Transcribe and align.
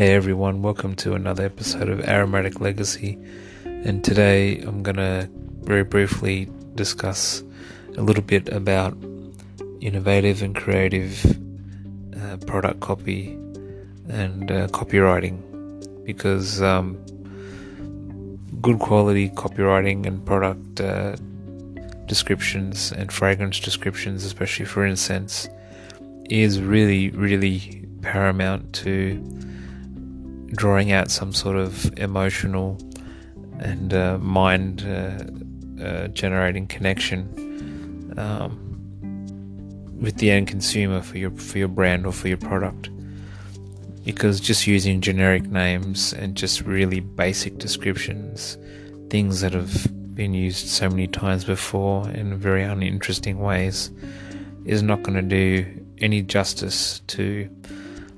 Hey 0.00 0.14
everyone, 0.14 0.62
welcome 0.62 0.96
to 0.96 1.12
another 1.12 1.44
episode 1.44 1.90
of 1.90 2.00
Aromatic 2.08 2.58
Legacy. 2.58 3.18
And 3.66 4.02
today 4.02 4.58
I'm 4.60 4.82
going 4.82 4.96
to 4.96 5.28
very 5.60 5.84
briefly 5.84 6.48
discuss 6.74 7.42
a 7.98 8.00
little 8.00 8.22
bit 8.22 8.48
about 8.48 8.96
innovative 9.82 10.40
and 10.40 10.56
creative 10.56 11.22
uh, 12.16 12.38
product 12.46 12.80
copy 12.80 13.32
and 14.08 14.50
uh, 14.50 14.68
copywriting 14.68 15.36
because 16.06 16.62
um, 16.62 16.96
good 18.62 18.78
quality 18.78 19.28
copywriting 19.28 20.06
and 20.06 20.24
product 20.24 20.80
uh, 20.80 21.14
descriptions 22.06 22.90
and 22.90 23.12
fragrance 23.12 23.60
descriptions, 23.60 24.24
especially 24.24 24.64
for 24.64 24.86
incense, 24.86 25.46
is 26.30 26.58
really, 26.58 27.10
really 27.10 27.86
paramount 28.00 28.72
to 28.72 29.22
drawing 30.50 30.92
out 30.92 31.10
some 31.10 31.32
sort 31.32 31.56
of 31.56 31.96
emotional 31.98 32.78
and 33.58 33.92
uh, 33.92 34.18
mind 34.18 34.82
uh, 34.86 35.82
uh, 35.82 36.08
generating 36.08 36.66
connection 36.66 38.14
um, 38.16 38.66
with 40.00 40.16
the 40.16 40.30
end 40.30 40.48
consumer 40.48 41.02
for 41.02 41.18
your 41.18 41.30
for 41.32 41.58
your 41.58 41.68
brand 41.68 42.06
or 42.06 42.12
for 42.12 42.28
your 42.28 42.38
product. 42.38 42.90
Because 44.04 44.40
just 44.40 44.66
using 44.66 45.00
generic 45.00 45.44
names 45.44 46.14
and 46.14 46.34
just 46.34 46.62
really 46.62 47.00
basic 47.00 47.58
descriptions, 47.58 48.56
things 49.10 49.42
that 49.42 49.52
have 49.52 49.86
been 50.14 50.32
used 50.32 50.68
so 50.68 50.88
many 50.88 51.06
times 51.06 51.44
before 51.44 52.08
in 52.10 52.36
very 52.36 52.62
uninteresting 52.62 53.38
ways, 53.38 53.90
is 54.64 54.82
not 54.82 55.02
going 55.02 55.16
to 55.16 55.22
do 55.22 55.66
any 55.98 56.22
justice 56.22 57.00
to 57.08 57.48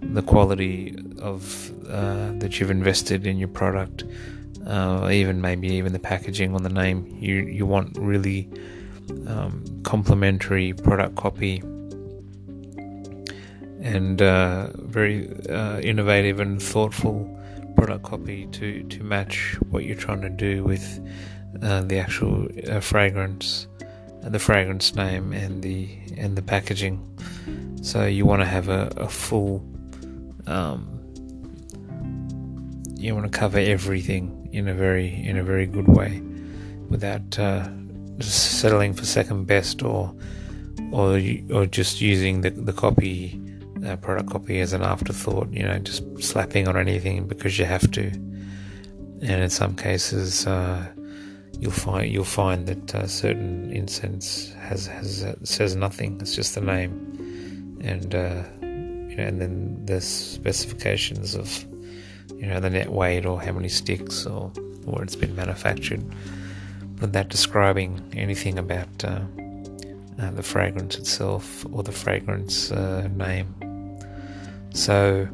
the 0.00 0.22
quality 0.22 0.96
of 1.20 1.72
uh, 1.88 2.32
that 2.38 2.58
you've 2.58 2.70
invested 2.70 3.26
in 3.26 3.38
your 3.38 3.48
product, 3.48 4.04
uh, 4.66 5.08
even 5.12 5.40
maybe 5.40 5.68
even 5.68 5.92
the 5.92 5.98
packaging 5.98 6.54
on 6.54 6.62
the 6.62 6.68
name. 6.68 7.16
You 7.18 7.36
you 7.36 7.66
want 7.66 7.96
really 7.98 8.48
um, 9.26 9.64
complementary 9.82 10.72
product 10.72 11.16
copy 11.16 11.62
and 13.80 14.20
uh, 14.20 14.68
very 14.74 15.30
uh, 15.48 15.78
innovative 15.80 16.40
and 16.40 16.60
thoughtful 16.60 17.32
product 17.76 18.04
copy 18.04 18.46
to 18.46 18.82
to 18.84 19.02
match 19.04 19.56
what 19.70 19.84
you're 19.84 19.96
trying 19.96 20.22
to 20.22 20.30
do 20.30 20.64
with 20.64 21.00
uh, 21.62 21.82
the 21.82 21.98
actual 21.98 22.48
uh, 22.68 22.80
fragrance, 22.80 23.66
the 24.22 24.38
fragrance 24.38 24.94
name, 24.94 25.32
and 25.32 25.62
the 25.62 25.88
and 26.16 26.36
the 26.36 26.42
packaging. 26.42 27.00
So 27.82 28.04
you 28.06 28.26
want 28.26 28.42
to 28.42 28.46
have 28.46 28.68
a, 28.68 28.92
a 28.96 29.08
full 29.08 29.64
um, 30.46 30.96
you 32.94 33.14
want 33.14 33.30
to 33.30 33.38
cover 33.38 33.58
everything 33.58 34.48
in 34.52 34.68
a 34.68 34.74
very 34.74 35.08
in 35.24 35.36
a 35.36 35.42
very 35.42 35.66
good 35.66 35.88
way 35.88 36.22
without 36.88 37.38
uh, 37.38 37.68
settling 38.20 38.94
for 38.94 39.04
second 39.04 39.46
best 39.46 39.82
or 39.82 40.14
or 40.92 41.20
or 41.52 41.66
just 41.66 42.00
using 42.00 42.40
the 42.40 42.50
the 42.50 42.72
copy 42.72 43.40
uh, 43.86 43.96
product 43.96 44.30
copy 44.30 44.60
as 44.60 44.72
an 44.72 44.82
afterthought 44.82 45.52
you 45.52 45.62
know 45.62 45.78
just 45.78 46.02
slapping 46.22 46.66
on 46.68 46.76
anything 46.76 47.26
because 47.26 47.58
you 47.58 47.64
have 47.64 47.90
to. 47.92 48.06
And 49.22 49.42
in 49.42 49.50
some 49.50 49.76
cases 49.76 50.46
uh, 50.46 50.86
you'll 51.58 51.72
find 51.72 52.10
you'll 52.10 52.24
find 52.24 52.66
that 52.66 52.94
uh, 52.94 53.06
certain 53.06 53.72
incense 53.72 54.52
has 54.60 54.86
has 54.86 55.24
uh, 55.24 55.34
says 55.42 55.76
nothing 55.76 56.18
it's 56.20 56.34
just 56.34 56.54
the 56.54 56.60
name. 56.60 56.92
And 57.82 58.14
uh, 58.14 58.42
you 59.16 59.22
know, 59.22 59.28
and 59.28 59.40
then 59.40 59.86
the 59.86 60.00
specifications 60.00 61.34
of 61.34 61.64
you 62.36 62.46
know 62.46 62.60
the 62.60 62.70
net 62.70 62.90
weight 62.90 63.24
or 63.24 63.40
how 63.40 63.52
many 63.52 63.68
sticks 63.68 64.26
or 64.26 64.48
where 64.84 65.02
it's 65.02 65.16
been 65.16 65.34
manufactured, 65.34 66.04
without 67.00 67.28
describing 67.28 68.00
anything 68.14 68.58
about 68.58 69.04
uh, 69.04 69.20
uh, 70.20 70.30
the 70.32 70.42
fragrance 70.42 70.96
itself 70.96 71.66
or 71.72 71.82
the 71.82 71.92
fragrance 71.92 72.70
uh, 72.70 73.08
name. 73.14 73.54
So, 74.70 75.26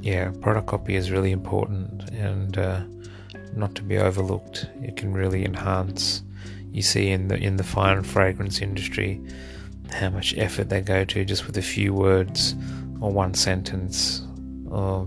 yeah, 0.00 0.30
product 0.40 0.68
copy 0.68 0.94
is 0.94 1.10
really 1.10 1.32
important 1.32 2.08
and 2.10 2.56
uh, 2.56 2.82
not 3.54 3.74
to 3.74 3.82
be 3.82 3.98
overlooked. 3.98 4.68
It 4.82 4.96
can 4.96 5.12
really 5.12 5.44
enhance. 5.44 6.22
You 6.72 6.82
see 6.82 7.10
in 7.10 7.28
the 7.28 7.36
in 7.36 7.56
the 7.56 7.64
fine 7.64 8.02
fragrance 8.02 8.60
industry 8.60 9.20
how 9.92 10.10
much 10.10 10.36
effort 10.36 10.70
they 10.70 10.80
go 10.80 11.04
to 11.04 11.24
just 11.24 11.46
with 11.46 11.56
a 11.56 11.62
few 11.62 11.94
words 11.94 12.56
or 13.04 13.12
one 13.12 13.34
sentence, 13.34 14.22
or, 14.70 15.06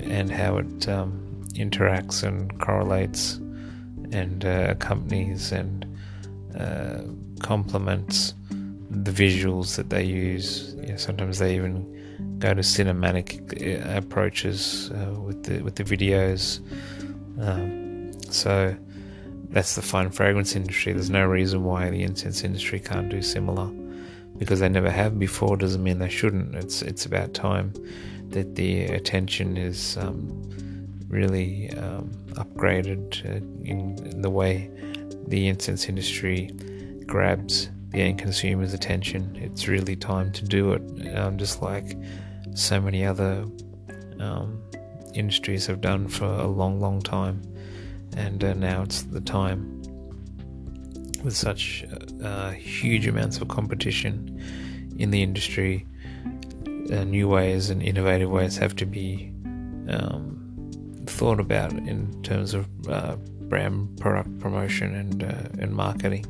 and 0.00 0.32
how 0.32 0.58
it 0.58 0.88
um, 0.88 1.44
interacts 1.54 2.24
and 2.24 2.58
correlates 2.60 3.34
and 4.10 4.44
uh, 4.44 4.66
accompanies 4.70 5.52
and 5.52 5.86
uh, 6.58 7.02
complements 7.40 8.34
the 8.90 9.12
visuals 9.12 9.76
that 9.76 9.90
they 9.90 10.02
use. 10.02 10.74
Sometimes 10.96 11.38
they 11.38 11.54
even 11.54 12.36
go 12.40 12.52
to 12.52 12.62
cinematic 12.62 13.30
uh, 13.62 13.96
approaches 13.96 14.90
uh, 14.90 15.20
with 15.20 15.44
the 15.44 15.60
with 15.62 15.76
the 15.76 15.84
videos. 15.84 16.60
Um, 17.40 18.12
so 18.22 18.76
that's 19.50 19.76
the 19.76 19.82
fine 19.82 20.10
fragrance 20.10 20.56
industry. 20.56 20.94
There's 20.94 21.10
no 21.10 21.26
reason 21.26 21.62
why 21.62 21.90
the 21.90 22.02
incense 22.02 22.42
industry 22.42 22.80
can't 22.80 23.08
do 23.08 23.22
similar 23.22 23.70
because 24.38 24.60
they 24.60 24.68
never 24.68 24.90
have 24.90 25.18
before 25.18 25.56
doesn't 25.56 25.82
mean 25.82 25.98
they 25.98 26.08
shouldn't. 26.08 26.54
It's 26.54 26.82
it's 26.82 27.06
about 27.06 27.34
time 27.34 27.72
that 28.30 28.54
the 28.54 28.84
attention 28.84 29.56
is 29.56 29.96
um, 29.96 30.44
really 31.08 31.70
um, 31.70 32.10
upgraded 32.34 33.24
uh, 33.24 33.44
in 33.64 34.20
the 34.20 34.30
way 34.30 34.70
the 35.26 35.48
incense 35.48 35.88
industry 35.88 36.50
grabs 37.06 37.70
the 37.90 38.02
end 38.02 38.18
consumer's 38.18 38.74
attention. 38.74 39.36
It's 39.40 39.66
really 39.66 39.96
time 39.96 40.32
to 40.32 40.44
do 40.44 40.72
it, 40.72 41.16
um, 41.16 41.38
just 41.38 41.62
like 41.62 41.96
so 42.54 42.80
many 42.80 43.04
other 43.04 43.46
um, 44.20 44.62
industries 45.14 45.66
have 45.66 45.80
done 45.80 46.08
for 46.08 46.26
a 46.26 46.46
long, 46.46 46.80
long 46.80 47.00
time, 47.00 47.42
and 48.16 48.44
uh, 48.44 48.54
now 48.54 48.82
it's 48.82 49.02
the 49.02 49.20
time 49.20 49.82
with 51.22 51.36
such 51.36 51.84
uh, 52.22 52.50
huge 52.50 53.06
amounts 53.06 53.38
of 53.38 53.48
competition 53.48 54.40
in 54.98 55.10
the 55.10 55.22
industry, 55.22 55.86
uh, 56.92 57.04
new 57.04 57.28
ways 57.28 57.70
and 57.70 57.82
innovative 57.82 58.30
ways 58.30 58.56
have 58.56 58.74
to 58.76 58.86
be 58.86 59.32
um, 59.88 60.34
thought 61.06 61.40
about 61.40 61.72
in 61.72 62.22
terms 62.22 62.54
of 62.54 62.66
uh, 62.88 63.16
brand 63.48 63.98
product 63.98 64.38
promotion 64.38 64.94
and 64.94 65.24
uh, 65.24 65.62
and 65.62 65.72
marketing. 65.72 66.24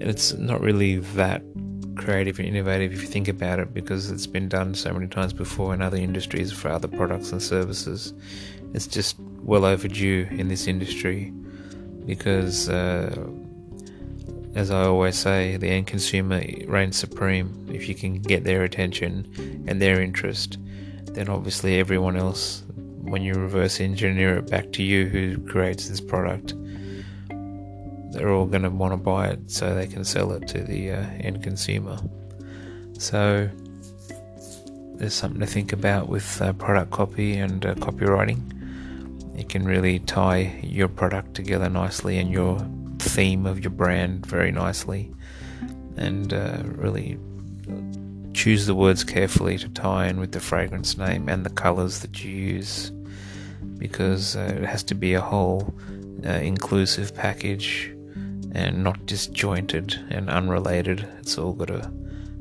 And 0.00 0.02
it's 0.02 0.32
not 0.34 0.60
really 0.60 0.96
that 0.98 1.42
creative 1.96 2.38
and 2.38 2.48
innovative 2.48 2.92
if 2.92 3.02
you 3.02 3.06
think 3.06 3.28
about 3.28 3.58
it, 3.58 3.72
because 3.72 4.10
it's 4.10 4.26
been 4.26 4.48
done 4.48 4.74
so 4.74 4.92
many 4.92 5.06
times 5.06 5.32
before 5.32 5.72
in 5.74 5.80
other 5.80 5.96
industries 5.96 6.52
for 6.52 6.68
other 6.68 6.88
products 6.88 7.32
and 7.32 7.42
services. 7.42 8.12
It's 8.74 8.86
just 8.86 9.16
well 9.42 9.64
overdue 9.64 10.26
in 10.30 10.48
this 10.48 10.66
industry 10.66 11.32
because 12.06 12.68
uh, 12.68 13.14
as 14.54 14.70
I 14.70 14.84
always 14.84 15.16
say, 15.16 15.56
the 15.56 15.68
end 15.68 15.86
consumer 15.86 16.42
reigns 16.66 16.96
supreme. 16.96 17.68
If 17.72 17.88
you 17.88 17.94
can 17.94 18.20
get 18.20 18.44
their 18.44 18.62
attention 18.62 19.64
and 19.66 19.82
their 19.82 20.00
interest, 20.00 20.58
then 21.06 21.28
obviously 21.28 21.78
everyone 21.78 22.16
else, 22.16 22.62
when 23.00 23.22
you 23.22 23.34
reverse 23.34 23.80
engineer 23.80 24.38
it 24.38 24.50
back 24.50 24.72
to 24.72 24.82
you 24.82 25.06
who 25.06 25.38
creates 25.48 25.88
this 25.88 26.00
product, 26.00 26.54
they're 28.12 28.30
all 28.30 28.46
going 28.46 28.62
to 28.62 28.70
want 28.70 28.92
to 28.92 28.96
buy 28.96 29.28
it 29.28 29.50
so 29.50 29.74
they 29.74 29.88
can 29.88 30.04
sell 30.04 30.30
it 30.32 30.46
to 30.48 30.62
the 30.62 30.92
uh, 30.92 31.06
end 31.20 31.42
consumer. 31.42 31.98
So 32.98 33.50
there's 34.94 35.14
something 35.14 35.40
to 35.40 35.46
think 35.46 35.72
about 35.72 36.08
with 36.08 36.40
uh, 36.40 36.52
product 36.52 36.92
copy 36.92 37.36
and 37.36 37.66
uh, 37.66 37.74
copywriting. 37.74 38.52
It 39.36 39.48
can 39.48 39.64
really 39.64 39.98
tie 39.98 40.60
your 40.62 40.86
product 40.86 41.34
together 41.34 41.68
nicely 41.68 42.18
and 42.18 42.30
your 42.30 42.64
theme 42.98 43.46
of 43.46 43.60
your 43.60 43.70
brand 43.70 44.26
very 44.26 44.50
nicely 44.50 45.12
and 45.96 46.32
uh, 46.32 46.62
really 46.64 47.18
choose 48.32 48.66
the 48.66 48.74
words 48.74 49.04
carefully 49.04 49.56
to 49.58 49.68
tie 49.68 50.06
in 50.06 50.18
with 50.18 50.32
the 50.32 50.40
fragrance 50.40 50.98
name 50.98 51.28
and 51.28 51.46
the 51.46 51.50
colors 51.50 52.00
that 52.00 52.24
you 52.24 52.30
use 52.30 52.90
because 53.78 54.36
uh, 54.36 54.54
it 54.56 54.64
has 54.64 54.82
to 54.82 54.94
be 54.94 55.14
a 55.14 55.20
whole 55.20 55.74
uh, 56.26 56.30
inclusive 56.30 57.14
package 57.14 57.94
and 58.52 58.82
not 58.82 59.04
disjointed 59.06 60.00
and 60.10 60.30
unrelated. 60.30 61.06
It's 61.18 61.36
all 61.38 61.52
got 61.52 61.68
to 61.68 61.90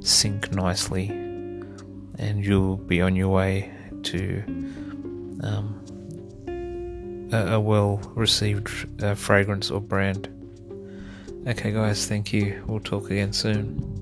sync 0.00 0.52
nicely, 0.52 1.08
and 1.08 2.44
you'll 2.44 2.76
be 2.76 3.00
on 3.00 3.16
your 3.16 3.28
way 3.28 3.72
to 4.02 4.42
um, 5.42 7.28
a, 7.32 7.54
a 7.54 7.60
well 7.60 8.02
received 8.14 9.02
uh, 9.02 9.14
fragrance 9.14 9.70
or 9.70 9.80
brand. 9.80 10.28
Okay, 11.46 11.72
guys, 11.72 12.06
thank 12.06 12.32
you. 12.32 12.62
We'll 12.66 12.80
talk 12.80 13.10
again 13.10 13.32
soon. 13.32 13.99